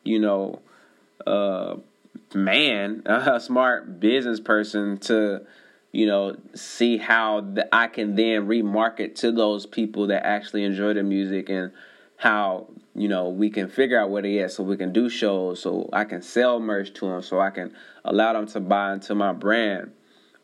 you 0.03 0.19
know, 0.19 0.61
uh, 1.25 1.75
man, 2.35 3.03
a 3.05 3.39
smart 3.39 3.99
business 3.99 4.39
person 4.39 4.97
to, 4.99 5.41
you 5.91 6.05
know, 6.05 6.35
see 6.53 6.97
how 6.97 7.45
I 7.71 7.87
can 7.87 8.15
then 8.15 8.47
remarket 8.47 9.15
to 9.15 9.31
those 9.31 9.65
people 9.65 10.07
that 10.07 10.25
actually 10.25 10.63
enjoy 10.63 10.93
the 10.93 11.03
music 11.03 11.49
and 11.49 11.71
how 12.17 12.67
you 12.95 13.09
know 13.09 13.27
we 13.27 13.49
can 13.49 13.67
figure 13.67 13.99
out 13.99 14.09
where 14.09 14.21
they 14.21 14.39
at 14.39 14.49
so 14.49 14.63
we 14.63 14.77
can 14.77 14.93
do 14.93 15.09
shows 15.09 15.59
so 15.59 15.89
i 15.91 16.05
can 16.05 16.21
sell 16.21 16.61
merch 16.61 16.93
to 16.93 17.07
them 17.07 17.21
so 17.21 17.41
i 17.41 17.49
can 17.49 17.75
allow 18.05 18.33
them 18.33 18.45
to 18.47 18.59
buy 18.59 18.93
into 18.93 19.15
my 19.15 19.33
brand. 19.33 19.91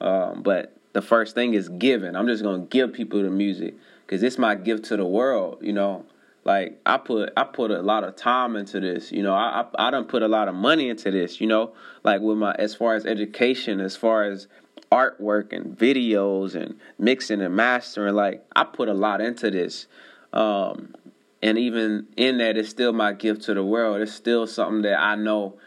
Um, 0.01 0.41
but 0.41 0.75
the 0.93 1.01
first 1.01 1.35
thing 1.35 1.53
is 1.53 1.69
giving. 1.69 2.15
I'm 2.15 2.27
just 2.27 2.43
gonna 2.43 2.65
give 2.65 2.91
people 2.91 3.21
the 3.21 3.29
music 3.29 3.75
because 4.05 4.23
it's 4.23 4.37
my 4.37 4.55
gift 4.55 4.85
to 4.85 4.97
the 4.97 5.05
world 5.05 5.59
you 5.61 5.73
know 5.73 6.05
like 6.43 6.79
i 6.85 6.97
put 6.97 7.31
i 7.37 7.43
put 7.43 7.71
a 7.71 7.81
lot 7.81 8.03
of 8.03 8.15
time 8.15 8.55
into 8.55 8.79
this 8.79 9.11
you 9.11 9.21
know. 9.21 9.33
I 9.33 9.61
i, 9.61 9.87
I 9.87 9.91
don't 9.91 10.07
put 10.07 10.23
a 10.23 10.27
lot 10.27 10.47
of 10.47 10.55
money 10.55 10.89
into 10.89 11.11
this 11.11 11.39
you 11.39 11.47
know. 11.47 11.73
Like 12.03 12.21
with 12.21 12.37
my 12.37 12.53
as 12.57 12.75
far 12.75 12.95
as 12.95 13.05
education 13.05 13.79
as 13.79 13.95
far 13.95 14.23
as 14.23 14.47
artwork 14.91 15.53
and 15.53 15.77
videos 15.77 16.55
and 16.55 16.79
mixing 16.97 17.41
and 17.41 17.55
mastering 17.55 18.15
like 18.15 18.43
i 18.55 18.63
put 18.63 18.89
a 18.89 18.93
lot 18.93 19.21
into 19.21 19.51
this. 19.51 19.87
Um, 20.33 20.95
and 21.43 21.57
even 21.57 22.07
in 22.17 22.37
that 22.37 22.57
it's 22.57 22.69
still 22.69 22.93
my 22.93 23.13
gift 23.13 23.43
to 23.43 23.53
the 23.53 23.63
world. 23.63 24.01
It's 24.01 24.13
still 24.13 24.47
something 24.47 24.81
that 24.83 24.99
i 24.99 25.15
know 25.15 25.57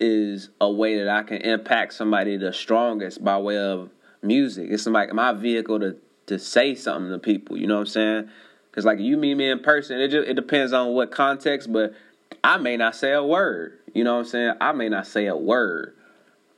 is 0.00 0.48
a 0.60 0.70
way 0.70 0.98
that 0.98 1.08
i 1.08 1.22
can 1.22 1.38
impact 1.38 1.92
somebody 1.92 2.36
the 2.36 2.52
strongest 2.52 3.22
by 3.22 3.38
way 3.38 3.58
of 3.58 3.90
music. 4.22 4.68
It's 4.70 4.86
like 4.86 5.12
my 5.12 5.32
vehicle 5.32 5.80
to 5.80 5.96
to 6.26 6.38
say 6.38 6.74
something 6.74 7.12
to 7.12 7.18
people 7.18 7.56
you 7.56 7.66
know 7.66 7.74
what 7.74 7.80
i'm 7.80 7.86
saying 7.86 8.30
because 8.74 8.84
like 8.84 8.98
you 8.98 9.16
meet 9.16 9.34
me 9.34 9.48
in 9.48 9.60
person 9.60 10.00
it 10.00 10.08
just 10.08 10.28
it 10.28 10.34
depends 10.34 10.72
on 10.72 10.94
what 10.94 11.10
context 11.10 11.72
but 11.72 11.94
i 12.42 12.56
may 12.56 12.76
not 12.76 12.94
say 12.96 13.12
a 13.12 13.22
word 13.22 13.78
you 13.94 14.02
know 14.02 14.14
what 14.14 14.20
i'm 14.20 14.26
saying 14.26 14.54
i 14.60 14.72
may 14.72 14.88
not 14.88 15.06
say 15.06 15.26
a 15.26 15.36
word 15.36 15.94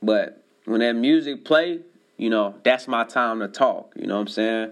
but 0.01 0.43
when 0.65 0.79
that 0.79 0.93
music 0.93 1.45
play 1.45 1.79
you 2.17 2.29
know 2.29 2.55
that's 2.63 2.87
my 2.87 3.03
time 3.03 3.39
to 3.39 3.47
talk 3.47 3.93
you 3.95 4.07
know 4.07 4.15
what 4.15 4.21
i'm 4.21 4.27
saying 4.27 4.71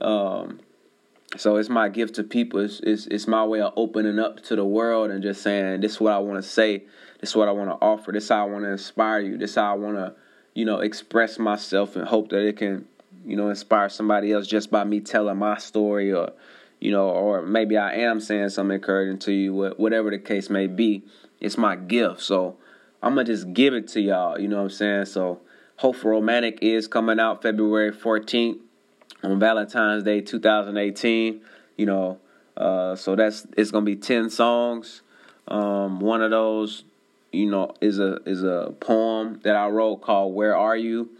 um, 0.00 0.60
so 1.36 1.56
it's 1.56 1.68
my 1.68 1.88
gift 1.88 2.14
to 2.16 2.24
people. 2.24 2.60
It's, 2.60 2.80
it's, 2.80 3.06
it's 3.06 3.26
my 3.26 3.44
way 3.44 3.60
of 3.60 3.72
opening 3.76 4.18
up 4.18 4.42
to 4.44 4.56
the 4.56 4.64
world 4.64 5.10
and 5.10 5.22
just 5.22 5.42
saying, 5.42 5.80
this 5.80 5.92
is 5.92 6.00
what 6.00 6.12
I 6.12 6.18
want 6.18 6.42
to 6.42 6.48
say. 6.48 6.84
This 7.20 7.30
is 7.30 7.36
what 7.36 7.48
I 7.48 7.52
want 7.52 7.70
to 7.70 7.84
offer. 7.84 8.12
This 8.12 8.24
is 8.24 8.28
how 8.30 8.46
I 8.46 8.50
want 8.50 8.64
to 8.64 8.70
inspire 8.70 9.20
you. 9.20 9.36
This 9.36 9.50
is 9.50 9.56
how 9.56 9.72
I 9.72 9.76
want 9.76 9.96
to, 9.96 10.14
you 10.54 10.64
know, 10.64 10.80
express 10.80 11.38
myself 11.38 11.96
and 11.96 12.06
hope 12.06 12.30
that 12.30 12.46
it 12.46 12.56
can, 12.56 12.86
you 13.24 13.36
know, 13.36 13.48
inspire 13.48 13.88
somebody 13.88 14.32
else 14.32 14.46
just 14.46 14.70
by 14.70 14.84
me 14.84 15.00
telling 15.00 15.36
my 15.36 15.58
story 15.58 16.12
or, 16.12 16.32
you 16.80 16.90
know, 16.90 17.08
or 17.08 17.42
maybe 17.42 17.76
I 17.76 17.94
am 17.94 18.20
saying 18.20 18.50
something 18.50 18.76
encouraging 18.76 19.18
to 19.20 19.32
you, 19.32 19.54
whatever 19.76 20.10
the 20.10 20.18
case 20.18 20.50
may 20.50 20.66
be. 20.66 21.02
It's 21.40 21.58
my 21.58 21.76
gift. 21.76 22.22
So 22.22 22.56
I'm 23.02 23.14
going 23.14 23.26
to 23.26 23.32
just 23.32 23.52
give 23.52 23.74
it 23.74 23.88
to 23.88 24.00
y'all. 24.00 24.38
You 24.38 24.48
know 24.48 24.56
what 24.56 24.62
I'm 24.64 24.70
saying? 24.70 25.04
So 25.06 25.40
Hope 25.78 25.96
for 25.96 26.12
Romantic 26.12 26.60
is 26.62 26.88
coming 26.88 27.20
out 27.20 27.42
February 27.42 27.92
14th 27.92 28.58
on 29.22 29.38
Valentine's 29.38 30.04
Day 30.04 30.22
2018. 30.22 31.42
You 31.76 31.86
know, 31.86 32.18
uh, 32.56 32.96
so 32.96 33.14
that's 33.14 33.46
it's 33.58 33.70
gonna 33.70 33.84
be 33.84 33.96
ten 33.96 34.30
songs. 34.30 35.02
Um, 35.48 36.00
one 36.00 36.22
of 36.22 36.30
those, 36.30 36.84
you 37.30 37.50
know, 37.50 37.74
is 37.82 37.98
a 37.98 38.20
is 38.24 38.42
a 38.42 38.74
poem 38.80 39.40
that 39.44 39.54
I 39.54 39.68
wrote 39.68 39.96
called 40.00 40.34
"Where 40.34 40.56
Are 40.56 40.76
You," 40.76 41.10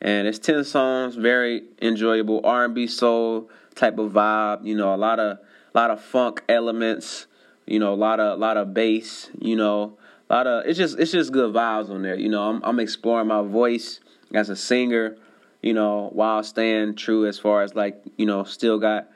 and 0.00 0.26
it's 0.26 0.40
ten 0.40 0.64
songs, 0.64 1.14
very 1.14 1.62
enjoyable 1.80 2.40
R&B 2.42 2.88
soul 2.88 3.48
type 3.74 3.98
of 3.98 4.12
vibe. 4.12 4.64
You 4.64 4.76
know, 4.76 4.94
a 4.94 4.96
lot 4.96 5.18
of 5.18 5.38
a 5.74 5.78
lot 5.78 5.90
of 5.90 6.00
funk 6.00 6.42
elements. 6.48 7.26
You 7.66 7.78
know, 7.78 7.92
a 7.92 7.96
lot 7.96 8.20
of 8.20 8.38
a 8.38 8.40
lot 8.40 8.56
of 8.56 8.74
bass. 8.74 9.30
You 9.40 9.56
know, 9.56 9.98
a 10.28 10.32
lot 10.34 10.46
of 10.46 10.66
it's 10.66 10.78
just 10.78 10.98
it's 10.98 11.12
just 11.12 11.32
good 11.32 11.54
vibes 11.54 11.90
on 11.90 12.02
there. 12.02 12.16
You 12.16 12.28
know, 12.28 12.42
I'm 12.48 12.60
I'm 12.64 12.80
exploring 12.80 13.28
my 13.28 13.42
voice 13.42 14.00
as 14.32 14.48
a 14.48 14.56
singer 14.56 15.16
you 15.62 15.74
know, 15.74 16.08
while 16.12 16.42
staying 16.42 16.94
true 16.94 17.26
as 17.26 17.38
far 17.38 17.62
as 17.62 17.74
like, 17.74 18.02
you 18.16 18.26
know, 18.26 18.44
still 18.44 18.78
got 18.78 19.08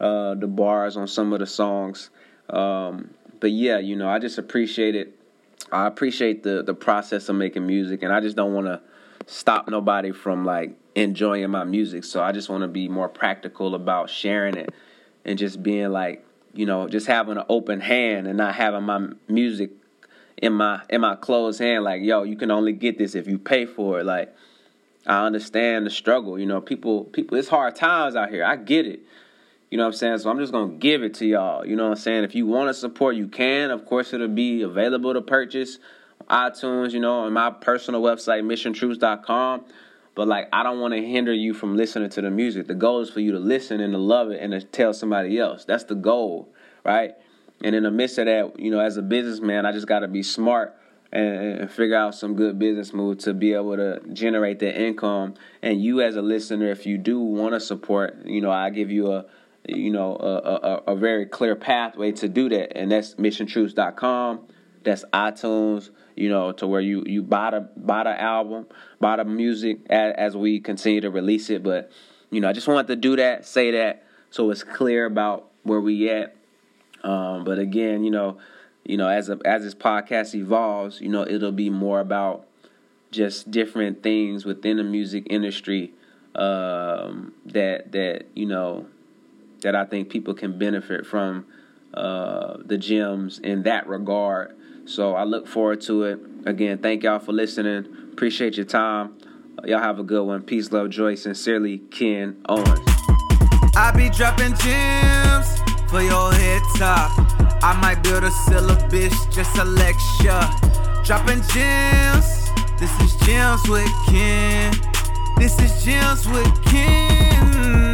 uh, 0.00 0.34
the 0.34 0.46
bars 0.46 0.96
on 0.96 1.06
some 1.06 1.32
of 1.32 1.38
the 1.38 1.46
songs. 1.46 2.10
Um, 2.50 3.10
but 3.40 3.52
yeah, 3.52 3.78
you 3.78 3.96
know, 3.96 4.08
I 4.08 4.18
just 4.18 4.38
appreciate 4.38 4.94
it. 4.94 5.18
I 5.70 5.86
appreciate 5.86 6.42
the 6.42 6.62
the 6.62 6.74
process 6.74 7.28
of 7.28 7.36
making 7.36 7.66
music, 7.66 8.02
and 8.02 8.12
I 8.12 8.20
just 8.20 8.36
don't 8.36 8.52
want 8.52 8.66
to 8.66 8.80
stop 9.26 9.68
nobody 9.68 10.12
from 10.12 10.44
like 10.44 10.76
enjoying 10.94 11.50
my 11.50 11.64
music. 11.64 12.04
So 12.04 12.22
I 12.22 12.32
just 12.32 12.48
want 12.48 12.62
to 12.62 12.68
be 12.68 12.88
more 12.88 13.08
practical 13.08 13.74
about 13.74 14.10
sharing 14.10 14.56
it 14.56 14.74
and 15.24 15.38
just 15.38 15.62
being 15.62 15.90
like 15.90 16.24
you 16.54 16.66
know, 16.66 16.88
just 16.88 17.06
having 17.06 17.38
an 17.38 17.44
open 17.48 17.80
hand 17.80 18.26
and 18.26 18.36
not 18.36 18.54
having 18.54 18.82
my 18.82 19.08
music 19.28 19.70
in 20.36 20.52
my 20.52 20.82
in 20.90 21.00
my 21.00 21.16
closed 21.16 21.60
hand. 21.60 21.84
Like, 21.84 22.02
yo, 22.02 22.22
you 22.24 22.36
can 22.36 22.50
only 22.50 22.72
get 22.72 22.98
this 22.98 23.14
if 23.14 23.26
you 23.26 23.38
pay 23.38 23.64
for 23.64 24.00
it. 24.00 24.04
Like, 24.04 24.34
I 25.06 25.24
understand 25.24 25.86
the 25.86 25.90
struggle. 25.90 26.38
You 26.38 26.46
know, 26.46 26.60
people 26.60 27.04
people 27.04 27.38
it's 27.38 27.48
hard 27.48 27.76
times 27.76 28.16
out 28.16 28.30
here. 28.30 28.44
I 28.44 28.56
get 28.56 28.86
it. 28.86 29.00
You 29.70 29.78
know 29.78 29.84
what 29.84 29.94
I'm 29.94 29.98
saying? 29.98 30.18
So 30.18 30.30
I'm 30.30 30.38
just 30.38 30.52
gonna 30.52 30.74
give 30.74 31.02
it 31.02 31.14
to 31.14 31.26
y'all. 31.26 31.64
You 31.64 31.76
know 31.76 31.84
what 31.84 31.96
I'm 31.96 31.96
saying? 31.96 32.24
If 32.24 32.34
you 32.34 32.46
want 32.46 32.68
to 32.68 32.74
support, 32.74 33.16
you 33.16 33.28
can. 33.28 33.70
Of 33.70 33.86
course, 33.86 34.12
it'll 34.12 34.28
be 34.28 34.62
available 34.62 35.14
to 35.14 35.22
purchase 35.22 35.78
iTunes, 36.28 36.92
you 36.92 37.00
know, 37.00 37.20
on 37.20 37.32
my 37.32 37.50
personal 37.50 38.02
website, 38.02 38.42
missiontroops.com. 38.42 39.64
But 40.14 40.28
like 40.28 40.48
I 40.52 40.62
don't 40.62 40.80
want 40.80 40.94
to 40.94 41.04
hinder 41.04 41.32
you 41.32 41.54
from 41.54 41.76
listening 41.76 42.10
to 42.10 42.20
the 42.20 42.30
music. 42.30 42.66
The 42.66 42.74
goal 42.74 43.00
is 43.00 43.10
for 43.10 43.20
you 43.20 43.32
to 43.32 43.38
listen 43.38 43.80
and 43.80 43.92
to 43.94 43.98
love 43.98 44.30
it 44.30 44.40
and 44.42 44.52
to 44.52 44.60
tell 44.60 44.92
somebody 44.92 45.38
else. 45.38 45.64
That's 45.64 45.84
the 45.84 45.94
goal, 45.94 46.52
right? 46.84 47.12
And 47.62 47.74
in 47.74 47.84
the 47.84 47.90
midst 47.90 48.18
of 48.18 48.26
that, 48.26 48.58
you 48.58 48.70
know, 48.70 48.80
as 48.80 48.96
a 48.96 49.02
businessman, 49.02 49.64
I 49.64 49.72
just 49.72 49.86
gotta 49.86 50.08
be 50.08 50.22
smart 50.22 50.76
and, 51.12 51.60
and 51.60 51.70
figure 51.70 51.96
out 51.96 52.14
some 52.14 52.34
good 52.34 52.58
business 52.58 52.92
move 52.92 53.18
to 53.18 53.32
be 53.32 53.52
able 53.54 53.76
to 53.76 54.00
generate 54.12 54.58
that 54.60 54.80
income. 54.80 55.34
And 55.62 55.82
you 55.82 56.02
as 56.02 56.16
a 56.16 56.22
listener, 56.22 56.70
if 56.70 56.86
you 56.86 56.98
do 56.98 57.20
want 57.20 57.54
to 57.54 57.60
support, 57.60 58.26
you 58.26 58.40
know, 58.40 58.50
I 58.50 58.70
give 58.70 58.90
you 58.90 59.12
a 59.12 59.26
you 59.68 59.92
know 59.92 60.16
a, 60.16 60.36
a, 60.36 60.92
a 60.92 60.96
very 60.96 61.26
clear 61.26 61.54
pathway 61.54 62.12
to 62.12 62.28
do 62.28 62.48
that, 62.48 62.76
and 62.76 62.90
that's 62.90 63.14
missiontroops.com. 63.14 64.40
That's 64.82 65.04
iTunes 65.12 65.90
you 66.16 66.28
know, 66.28 66.52
to 66.52 66.66
where 66.66 66.80
you 66.80 67.02
you 67.06 67.22
buy 67.22 67.50
the 67.50 67.60
buy 67.76 68.04
the 68.04 68.20
album, 68.20 68.66
buy 69.00 69.16
the 69.16 69.24
music 69.24 69.78
as, 69.88 70.14
as 70.16 70.36
we 70.36 70.60
continue 70.60 71.00
to 71.00 71.10
release 71.10 71.50
it. 71.50 71.62
But 71.62 71.90
you 72.30 72.40
know, 72.40 72.48
I 72.48 72.52
just 72.52 72.68
wanted 72.68 72.88
to 72.88 72.96
do 72.96 73.16
that, 73.16 73.46
say 73.46 73.70
that, 73.72 74.04
so 74.30 74.50
it's 74.50 74.64
clear 74.64 75.06
about 75.06 75.50
where 75.62 75.80
we 75.80 76.10
at. 76.10 76.36
Um, 77.02 77.44
but 77.44 77.58
again, 77.58 78.04
you 78.04 78.10
know, 78.10 78.38
you 78.84 78.96
know, 78.96 79.08
as 79.08 79.28
a, 79.28 79.38
as 79.44 79.62
this 79.62 79.74
podcast 79.74 80.34
evolves, 80.34 81.00
you 81.00 81.08
know, 81.08 81.26
it'll 81.26 81.52
be 81.52 81.70
more 81.70 82.00
about 82.00 82.46
just 83.10 83.50
different 83.50 84.02
things 84.02 84.44
within 84.44 84.78
the 84.78 84.84
music 84.84 85.26
industry 85.28 85.92
um, 86.34 87.34
that 87.46 87.92
that 87.92 88.26
you 88.34 88.46
know 88.46 88.86
that 89.60 89.76
I 89.76 89.84
think 89.84 90.08
people 90.08 90.34
can 90.34 90.58
benefit 90.58 91.06
from 91.06 91.46
uh, 91.94 92.56
the 92.64 92.78
gems 92.78 93.38
in 93.38 93.62
that 93.64 93.86
regard. 93.86 94.56
So 94.84 95.14
I 95.14 95.24
look 95.24 95.46
forward 95.46 95.80
to 95.82 96.04
it. 96.04 96.18
Again, 96.44 96.78
thank 96.78 97.02
y'all 97.02 97.18
for 97.18 97.32
listening. 97.32 97.86
Appreciate 98.12 98.56
your 98.56 98.66
time. 98.66 99.16
Y'all 99.64 99.78
have 99.78 99.98
a 99.98 100.02
good 100.02 100.24
one. 100.24 100.42
Peace, 100.42 100.72
love, 100.72 100.90
joy. 100.90 101.14
Sincerely, 101.14 101.78
Ken 101.78 102.36
Owens. 102.48 102.80
I 103.74 103.92
be 103.96 104.10
dropping 104.10 104.54
gems 104.56 105.48
for 105.88 106.02
your 106.02 106.32
head 106.32 106.62
top. 106.76 107.10
I 107.64 107.78
might 107.80 108.02
build 108.02 108.24
a 108.24 108.30
syllabus, 108.30 109.14
just 109.26 109.56
a 109.56 109.64
lecture. 109.64 110.48
Dropping 111.04 111.42
gems. 111.54 112.50
This 112.78 113.00
is 113.00 113.14
gems 113.24 113.68
with 113.68 113.88
Ken. 114.08 114.74
This 115.36 115.58
is 115.60 115.84
gems 115.84 116.26
with 116.28 116.64
Ken. 116.64 117.91